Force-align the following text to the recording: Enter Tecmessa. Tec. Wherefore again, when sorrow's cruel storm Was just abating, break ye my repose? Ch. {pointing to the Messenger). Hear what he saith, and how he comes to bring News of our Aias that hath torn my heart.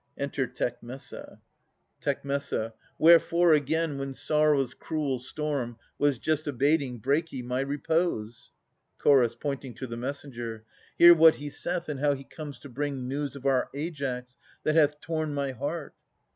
Enter 0.17 0.47
Tecmessa. 0.47 1.39
Tec. 2.01 2.23
Wherefore 2.97 3.53
again, 3.53 3.99
when 3.99 4.15
sorrow's 4.15 4.73
cruel 4.73 5.19
storm 5.19 5.77
Was 5.99 6.17
just 6.17 6.47
abating, 6.47 6.97
break 6.97 7.31
ye 7.31 7.43
my 7.43 7.59
repose? 7.59 8.49
Ch. 8.97 9.39
{pointing 9.39 9.75
to 9.75 9.85
the 9.85 9.97
Messenger). 9.97 10.63
Hear 10.97 11.13
what 11.13 11.35
he 11.35 11.51
saith, 11.51 11.87
and 11.87 11.99
how 11.99 12.13
he 12.13 12.23
comes 12.23 12.57
to 12.61 12.67
bring 12.69 13.07
News 13.07 13.35
of 13.35 13.45
our 13.45 13.69
Aias 13.75 14.39
that 14.63 14.73
hath 14.73 14.99
torn 15.01 15.35
my 15.35 15.51
heart. 15.51 15.93